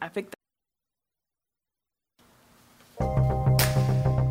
afecta. 0.00 0.36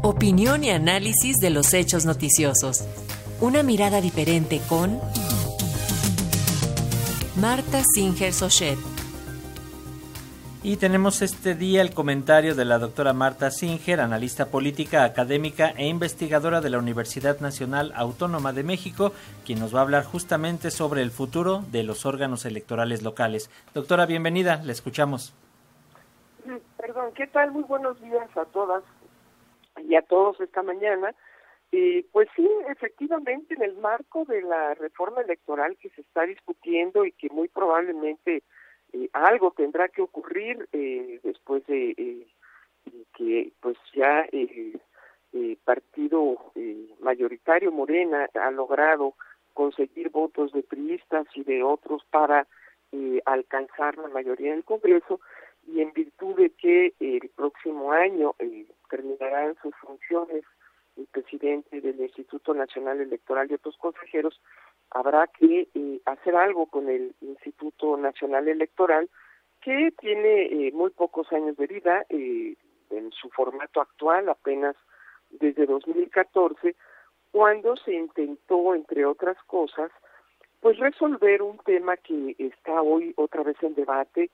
Opinión 0.01 0.63
y 0.63 0.70
análisis 0.70 1.38
de 1.38 1.50
los 1.50 1.74
hechos 1.74 2.05
noticiosos. 2.05 2.83
Una 3.42 3.63
mirada 3.63 4.02
diferente 4.02 4.62
con 4.68 4.99
Marta 7.39 7.81
Singer 7.94 8.33
Sochet. 8.33 8.78
Y 10.63 10.78
tenemos 10.78 11.21
este 11.21 11.54
día 11.54 11.83
el 11.83 11.94
comentario 11.94 12.56
de 12.56 12.65
la 12.65 12.79
doctora 12.79 13.13
Marta 13.13 13.51
Singer, 13.51 13.99
analista 13.99 14.47
política, 14.47 15.03
académica 15.03 15.69
e 15.78 15.87
investigadora 15.87 16.59
de 16.59 16.72
la 16.72 16.80
Universidad 16.80 17.40
Nacional 17.40 17.94
Autónoma 17.95 18.52
de 18.52 18.63
México, 18.63 19.13
quien 19.45 19.59
nos 19.59 19.76
va 19.76 19.80
a 19.80 19.84
hablar 19.84 20.05
justamente 20.05 20.72
sobre 20.72 21.03
el 21.03 21.12
futuro 21.12 21.63
de 21.72 21.84
los 21.84 22.08
órganos 22.08 22.45
electorales 22.45 23.03
locales. 23.03 23.52
Doctora, 23.76 24.08
bienvenida, 24.08 24.63
le 24.63 24.72
escuchamos. 24.72 25.34
Perdón, 26.95 27.13
¿qué 27.13 27.27
tal? 27.27 27.52
Muy 27.52 27.63
buenos 27.63 28.02
días 28.02 28.38
a 28.38 28.45
todas 28.45 28.81
y 29.84 29.95
a 29.95 30.02
todos 30.02 30.40
esta 30.40 30.63
mañana. 30.63 31.13
Eh, 31.73 32.05
pues 32.13 32.30
sí, 32.38 32.49
efectivamente, 32.70 33.53
en 33.53 33.63
el 33.63 33.76
marco 33.80 34.23
de 34.23 34.41
la 34.41 34.76
reforma 34.76 35.20
electoral 35.20 35.76
que 35.76 35.89
se 35.89 36.00
está 36.00 36.23
discutiendo 36.23 37.03
y 37.03 37.12
que 37.12 37.27
muy 37.31 37.50
probablemente 37.50 38.44
eh, 38.94 39.09
algo 39.12 39.52
tendrá 39.52 39.89
que 39.89 40.03
ocurrir 40.03 40.70
eh, 40.72 41.20
después 41.22 41.66
de 41.67 41.95
eh, 41.98 42.27
que 43.14 43.52
pues 43.59 43.75
ya 43.94 44.25
el 44.31 44.80
partido 45.66 46.53
mayoritario 47.02 47.73
Morena 47.73 48.30
ha 48.36 48.52
logrado 48.52 49.16
conseguir 49.53 50.12
votos 50.12 50.53
de 50.53 50.64
priistas 50.64 51.27
y 51.36 51.44
de 51.44 51.62
otros 51.62 52.05
para 52.09 52.48
alcanzar 53.25 53.98
la 53.98 54.08
mayoría 54.08 54.52
del 54.52 54.64
Congreso 54.64 55.20
y 55.68 55.82
en 55.82 55.94
virtud 55.94 56.36
de 56.36 56.50
que 56.52 56.94
el 57.00 57.30
próximo 57.36 57.92
año 57.92 58.36
terminarán 58.90 59.56
sus 59.62 59.76
funciones 59.78 60.44
el 60.98 61.08
presidente 61.08 61.81
del 61.81 62.00
Instituto 62.00 62.53
Nacional 62.53 63.02
Electoral 63.02 63.48
y 63.50 63.56
otros 63.56 63.76
consejeros, 63.78 64.39
habrá 64.92 65.28
que 65.28 65.67
eh, 65.73 66.02
hacer 66.06 66.36
algo 66.36 66.67
con 66.67 66.89
el 66.89 67.14
Instituto 67.22 67.98
Nacional 67.98 68.48
Electoral, 68.48 69.09
que 69.62 69.92
tiene 70.00 70.44
eh, 70.44 70.72
muy 70.73 70.92
pocos 70.92 71.31
años 71.34 71.58
de 71.58 71.67
vida, 71.67 72.06
eh, 72.09 72.56
en 72.92 73.11
su 73.11 73.30
formato 73.30 73.82
actual, 73.82 74.30
apenas 74.30 74.76
desde 75.32 75.66
2014, 75.66 76.76
cuando 77.32 77.76
se 77.78 77.94
intentó, 77.94 78.73
entre 78.76 79.06
otras 79.06 79.38
cosas, 79.48 79.92
pues 80.61 80.78
resolver 80.80 81.42
un 81.42 81.58
tema 81.59 81.98
que 81.98 82.36
está 82.39 82.82
hoy 82.82 83.14
otra 83.17 83.44
vez 83.44 83.58
en 83.61 83.76
debate 83.76 84.30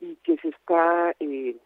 y 0.00 0.16
que 0.16 0.36
se 0.38 0.48
está 0.48 1.14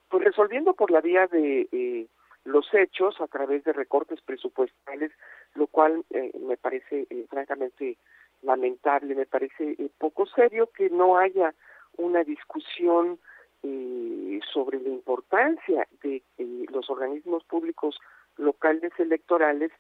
pues 0.08 0.24
resolviendo 0.24 0.74
por 0.74 0.90
la 0.90 1.00
vía 1.00 1.26
de 1.26 2.08
los 2.48 2.72
hechos 2.72 3.20
a 3.20 3.26
través 3.26 3.62
de 3.64 3.72
recortes 3.72 4.20
presupuestales, 4.22 5.12
lo 5.54 5.66
cual 5.66 6.04
eh, 6.10 6.32
me 6.40 6.56
parece 6.56 7.06
eh, 7.10 7.26
francamente 7.28 7.98
lamentable, 8.42 9.14
me 9.14 9.26
parece 9.26 9.72
eh, 9.78 9.90
poco 9.98 10.26
serio 10.26 10.70
que 10.74 10.88
no 10.90 11.18
haya 11.18 11.54
una 11.96 12.24
discusión 12.24 13.18
sobre 14.52 14.80
la 14.80 14.88
importancia 14.88 15.86
de 16.04 16.22
los 16.70 16.88
organismos 16.88 17.42
públicos 17.42 17.98
locales 18.36 18.92
electorales 18.98 19.72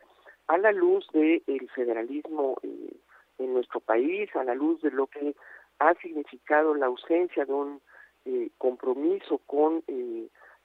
a 0.48 0.58
la 0.58 0.72
luz 0.72 1.06
del 1.12 1.70
federalismo 1.72 2.56
en 2.64 3.54
nuestro 3.54 3.78
país, 3.78 4.34
a 4.34 4.42
la 4.42 4.56
luz 4.56 4.82
de 4.82 4.90
lo 4.90 5.06
que 5.06 5.36
ha 5.78 5.94
significado 5.94 6.74
la 6.74 6.86
ausencia 6.86 7.44
de 7.44 7.52
un 7.52 7.80
compromiso 8.58 9.38
con 9.46 9.82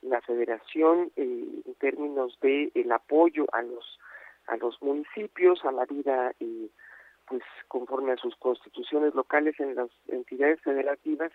la 0.03 0.21
federación 0.21 1.11
eh, 1.15 1.45
en 1.65 1.75
términos 1.75 2.37
de 2.41 2.71
el 2.75 2.91
apoyo 2.91 3.45
a 3.53 3.61
los 3.61 3.99
a 4.47 4.57
los 4.57 4.81
municipios 4.81 5.63
a 5.63 5.71
la 5.71 5.85
vida 5.85 6.33
eh, 6.39 6.69
pues 7.27 7.41
conforme 7.69 8.11
a 8.11 8.17
sus 8.17 8.35
constituciones 8.35 9.15
locales 9.15 9.57
en 9.59 9.75
las 9.75 9.89
entidades 10.07 10.59
federativas 10.61 11.31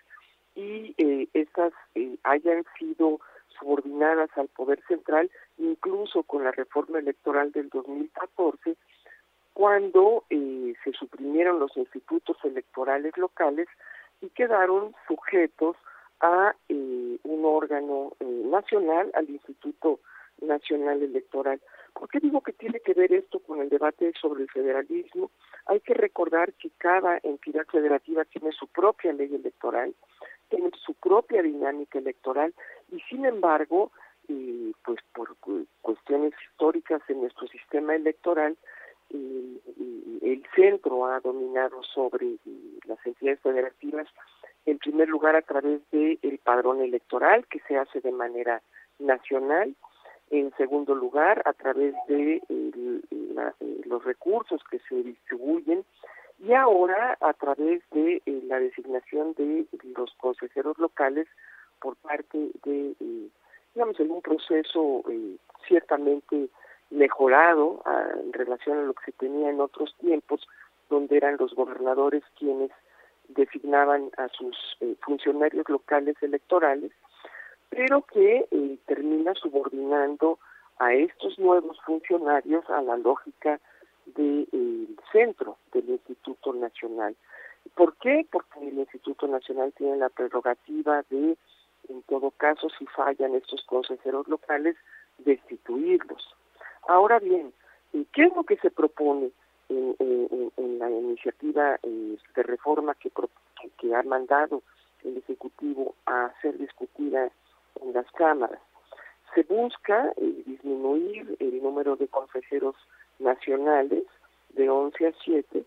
y 0.55 0.93
eh, 0.97 1.27
estas 1.33 1.73
eh, 1.95 2.17
hayan 2.23 2.63
sido 2.77 3.19
subordinadas 3.59 4.29
al 4.37 4.47
poder 4.49 4.81
central 4.87 5.31
incluso 5.57 6.23
con 6.23 6.43
la 6.43 6.51
reforma 6.51 6.99
electoral 6.99 7.51
del 7.51 7.69
2014 7.69 8.77
cuando 9.53 10.23
se 10.29 10.93
suprimieron 10.93 11.59
los 11.59 11.75
institutos 11.75 12.37
electorales 12.45 13.17
locales 13.17 13.67
y 14.21 14.29
quedaron 14.29 14.95
sujetos 15.07 15.75
a 16.21 16.55
eh, 16.67 17.19
un 17.23 17.45
órgano 17.45 18.13
eh, 18.19 18.25
nacional, 18.25 19.11
al 19.13 19.29
Instituto 19.29 19.99
Nacional 20.41 21.01
Electoral. 21.01 21.61
¿Por 21.93 22.09
qué 22.09 22.19
digo 22.19 22.41
que 22.41 22.53
tiene 22.53 22.79
que 22.79 22.93
ver 22.93 23.11
esto 23.13 23.39
con 23.39 23.61
el 23.61 23.69
debate 23.69 24.13
sobre 24.19 24.43
el 24.43 24.49
federalismo? 24.49 25.31
Hay 25.65 25.79
que 25.81 25.93
recordar 25.93 26.53
que 26.53 26.69
cada 26.77 27.19
entidad 27.23 27.65
federativa 27.71 28.25
tiene 28.25 28.51
su 28.51 28.67
propia 28.67 29.13
ley 29.13 29.33
electoral, 29.33 29.93
tiene 30.49 30.71
su 30.85 30.93
propia 30.93 31.41
dinámica 31.41 31.99
electoral 31.99 32.53
y 32.91 32.99
sin 33.01 33.25
embargo, 33.25 33.91
eh, 34.27 34.71
pues 34.85 34.99
por 35.13 35.35
cuestiones 35.81 36.33
históricas 36.49 37.01
en 37.09 37.21
nuestro 37.21 37.47
sistema 37.47 37.95
electoral, 37.95 38.57
el 39.11 40.43
centro 40.55 41.07
ha 41.07 41.19
dominado 41.19 41.81
sobre 41.81 42.35
las 42.85 43.03
entidades 43.05 43.39
federativas 43.39 44.07
en 44.69 44.77
primer 44.77 45.09
lugar 45.09 45.35
a 45.35 45.41
través 45.41 45.81
del 45.91 46.19
el 46.21 46.37
padrón 46.39 46.81
electoral 46.81 47.45
que 47.47 47.59
se 47.67 47.77
hace 47.77 48.01
de 48.01 48.11
manera 48.11 48.61
nacional, 48.99 49.75
en 50.29 50.53
segundo 50.57 50.93
lugar 50.93 51.41
a 51.45 51.53
través 51.53 51.95
de 52.07 52.41
los 53.85 54.03
recursos 54.03 54.61
que 54.69 54.79
se 54.87 55.03
distribuyen 55.03 55.83
y 56.39 56.53
ahora 56.53 57.17
a 57.19 57.33
través 57.33 57.81
de 57.91 58.21
eh, 58.25 58.41
la 58.45 58.59
designación 58.59 59.33
de 59.33 59.65
los 59.97 60.13
consejeros 60.15 60.77
locales 60.77 61.27
por 61.81 61.95
parte 61.97 62.37
de, 62.63 62.95
eh, 62.99 63.27
digamos, 63.73 63.99
en 63.99 64.11
un 64.11 64.21
proceso 64.21 65.03
eh, 65.09 65.35
ciertamente 65.67 66.49
mejorado 66.91 67.81
ah, 67.85 68.07
en 68.23 68.31
relación 68.33 68.77
a 68.77 68.83
lo 68.83 68.93
que 68.93 69.05
se 69.05 69.11
tenía 69.13 69.49
en 69.49 69.59
otros 69.59 69.95
tiempos, 69.99 70.47
donde 70.89 71.17
eran 71.17 71.37
los 71.37 71.53
gobernadores 71.55 72.23
quienes 72.37 72.71
designaban 73.29 74.09
a 74.17 74.27
sus 74.29 74.55
eh, 74.81 74.95
funcionarios 75.01 75.67
locales 75.69 76.15
electorales, 76.21 76.91
pero 77.69 78.01
que 78.01 78.47
eh, 78.49 78.77
termina 78.85 79.33
subordinando 79.35 80.39
a 80.79 80.93
estos 80.93 81.37
nuevos 81.39 81.79
funcionarios 81.85 82.67
a 82.69 82.81
la 82.81 82.97
lógica 82.97 83.59
del 84.05 84.97
centro 85.11 85.57
del 85.73 85.89
Instituto 85.89 86.53
Nacional. 86.53 87.15
¿Por 87.75 87.95
qué? 87.97 88.25
Porque 88.31 88.67
el 88.67 88.79
Instituto 88.79 89.27
Nacional 89.27 89.73
tiene 89.73 89.97
la 89.97 90.09
prerrogativa 90.09 91.03
de, 91.09 91.37
en 91.89 92.01
todo 92.03 92.31
caso, 92.31 92.69
si 92.77 92.85
fallan 92.87 93.35
estos 93.35 93.63
consejeros 93.65 94.27
locales, 94.27 94.75
destituirlos. 95.19 96.35
Ahora 96.87 97.19
bien, 97.19 97.53
¿qué 98.13 98.23
es 98.23 98.35
lo 98.35 98.43
que 98.43 98.57
se 98.57 98.71
propone? 98.71 99.31
En, 99.69 100.79
la 100.79 100.89
iniciativa 100.89 101.77
eh, 101.83 102.17
de 102.35 102.43
reforma 102.43 102.95
que, 102.95 103.11
que, 103.77 103.95
ha 103.95 104.03
mandado 104.03 104.61
el 105.03 105.17
Ejecutivo 105.17 105.93
a 106.05 106.31
ser 106.41 106.57
discutida 106.57 107.29
en 107.81 107.93
las 107.93 108.09
cámaras. 108.11 108.59
Se 109.35 109.43
busca 109.43 110.11
eh, 110.17 110.43
disminuir 110.45 111.35
el 111.39 111.61
número 111.61 111.95
de 111.95 112.07
consejeros 112.07 112.75
nacionales 113.19 114.03
de 114.53 114.69
11 114.69 115.07
a 115.07 115.13
7 115.23 115.63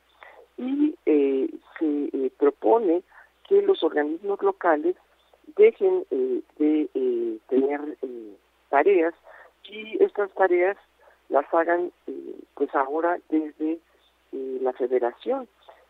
y 0.59 0.95
eh, 1.07 1.51
se 1.79 2.31
propone 2.39 3.03
que 3.49 3.63
los 3.63 3.83
organismos 3.83 4.43
locales 4.43 4.97
dejen 5.57 6.05
de 6.11 7.39
tener 7.49 7.81
tareas 8.71 9.15
y 9.65 10.03
estas 10.03 10.31
tareas 10.33 10.77
las 11.29 11.53
hagan 11.53 11.91
pues 12.55 12.75
ahora 12.75 13.19
desde 13.29 13.79
eh, 14.33 14.59
la 14.63 14.73
federación. 14.73 15.49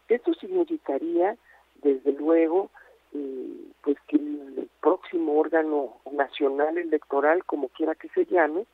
Esto 0.09 0.35
significaría, 0.35 1.37
desde 1.83 2.13
luego, 2.13 2.71
eh, 3.15 3.71
pues 3.83 3.97
que 4.09 4.17
el 4.17 4.69
próximo 4.81 5.39
órgano 5.39 5.97
nacional 6.11 6.77
electoral, 6.77 7.45
como 7.45 7.69
quiera 7.69 7.95
que 7.95 8.09
se 8.09 8.27
llame, 8.27 8.67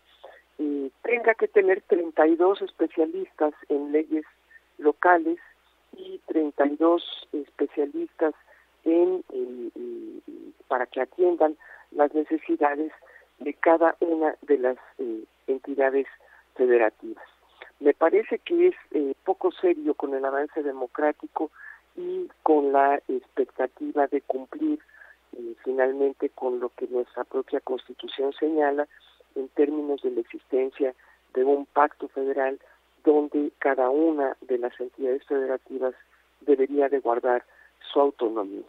eh, 0.59 0.91
tenga 1.03 1.35
que 1.35 1.49
tener 1.49 1.83
32 1.83 2.63
especialistas 2.63 3.55
en 3.69 3.93
leyes 3.93 4.25
locales 4.79 5.39
y 5.97 6.21
32 6.27 7.29
especialistas 7.33 8.35
en 8.85 9.23
para 10.69 10.87
que 10.87 11.01
atiendan 11.01 11.57
las 11.91 12.13
necesidades 12.15 12.93
de 13.39 13.55
cada 13.55 13.97
una 14.01 14.35
de 14.43 14.59
las 14.59 14.77
entidades 15.47 16.07
federativas. 16.55 17.38
Me 17.81 17.95
parece 17.95 18.39
que 18.41 18.69
es 18.69 18.75
eh, 18.93 19.15
poco 19.25 19.53
serio 19.53 19.95
con 19.95 20.15
el 20.15 20.25
avance 20.25 20.63
democrático 20.63 21.51
y 21.97 22.29
con 22.43 22.73
la 22.73 22.97
expectativa 23.09 24.07
de 24.07 24.21
cumplir 24.23 24.79
finalmente 25.63 26.31
con 26.31 26.61
lo 26.61 26.71
que 26.71 26.87
nuestra 26.89 27.25
propia 27.25 27.61
Constitución 27.61 28.33
señala 28.33 28.89
en 29.35 29.49
términos 29.51 30.03
de 30.03 30.11
la 30.11 30.21
existencia 30.21 30.95
de 31.35 31.45
un 31.45 31.67
pacto 31.67 32.09
federal 32.09 32.59
donde 33.05 33.53
cada 33.59 33.91
una 33.91 34.37
de 34.41 34.59
las 34.59 34.79
entidades 34.81 35.25
federativas 35.27 35.95
debería 36.41 36.89
de 36.89 37.01
guardar 37.01 37.45
su 37.93 38.01
autonomía. 38.01 38.67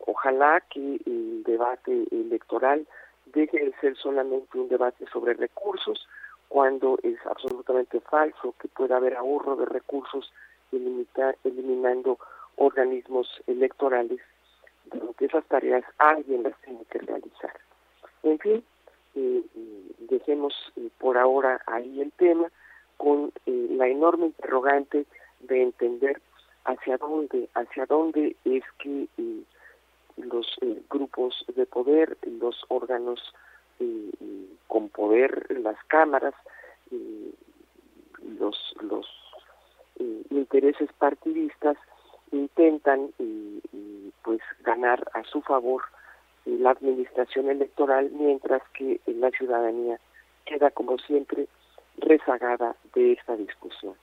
Ojalá 0.00 0.62
que 0.70 1.00
el 1.06 1.42
debate 1.44 2.06
electoral 2.10 2.86
deje 3.26 3.64
de 3.64 3.72
ser 3.80 3.96
solamente 3.96 4.58
un 4.58 4.68
debate 4.68 5.04
sobre 5.12 5.34
recursos, 5.34 6.06
es 7.02 7.18
absolutamente 7.26 8.00
falso 8.00 8.54
que 8.60 8.68
pueda 8.68 8.96
haber 8.96 9.16
ahorro 9.16 9.56
de 9.56 9.66
recursos 9.66 10.32
eliminando 10.72 12.18
organismos 12.56 13.28
electorales, 13.46 14.20
que 15.16 15.26
esas 15.26 15.44
tareas 15.46 15.84
alguien 15.98 16.42
las 16.42 16.60
tiene 16.62 16.84
que 16.90 16.98
realizar. 16.98 17.52
En 18.22 18.38
fin, 18.38 18.64
eh, 19.14 19.42
dejemos 20.10 20.54
eh, 20.76 20.88
por 20.98 21.16
ahora 21.18 21.60
ahí 21.66 22.00
el 22.00 22.12
tema 22.12 22.50
con 22.96 23.32
eh, 23.46 23.66
la 23.70 23.86
enorme 23.88 24.26
interrogante 24.26 25.06
de 25.40 25.62
entender 25.62 26.20
hacia 26.64 26.98
dónde, 26.98 27.48
hacia 27.54 27.86
dónde 27.86 28.34
es 28.44 28.64
que 28.78 29.06
los 30.16 30.56
grupos 30.90 31.44
de 31.54 31.66
poder, 31.66 32.16
los 32.40 32.56
órganos 32.68 33.20
con 34.66 34.88
poder, 34.88 35.60
las 35.60 35.76
cámaras, 35.84 36.34
los, 38.38 38.74
los 38.82 39.06
intereses 40.30 40.90
partidistas 40.98 41.76
intentan 42.32 43.10
pues 44.22 44.40
ganar 44.64 45.08
a 45.14 45.22
su 45.24 45.40
favor 45.42 45.82
la 46.46 46.70
administración 46.70 47.50
electoral, 47.50 48.10
mientras 48.12 48.62
que 48.72 49.00
la 49.06 49.30
ciudadanía 49.30 49.98
queda, 50.44 50.70
como 50.70 50.96
siempre, 50.98 51.48
rezagada 51.98 52.76
de 52.94 53.12
esta 53.12 53.36
discusión. 53.36 53.94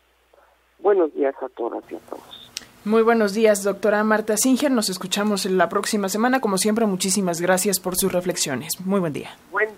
Buenos 0.79 1.13
días 1.13 1.35
a 1.41 1.47
todas 1.49 1.83
y 1.89 1.95
a 1.95 1.99
todos. 1.99 2.51
Muy 2.85 3.01
buenos 3.01 3.33
días, 3.33 3.63
doctora 3.63 4.03
Marta 4.03 4.35
Singer. 4.35 4.69
Nos 4.69 4.89
escuchamos 4.89 5.45
la 5.45 5.69
próxima 5.69 6.09
semana. 6.09 6.41
Como 6.41 6.57
siempre, 6.57 6.85
muchísimas 6.85 7.39
gracias 7.39 7.79
por 7.79 7.95
sus 7.95 8.11
reflexiones. 8.11 8.73
Muy 8.83 8.99
buen 8.99 9.13
día. 9.13 9.29
Buen 9.51 9.72